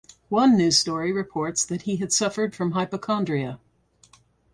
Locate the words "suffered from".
2.11-2.71